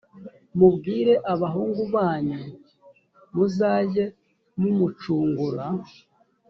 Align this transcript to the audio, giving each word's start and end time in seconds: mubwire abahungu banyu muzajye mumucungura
mubwire 0.57 1.13
abahungu 1.33 1.81
banyu 1.93 2.39
muzajye 3.35 4.03
mumucungura 4.59 5.63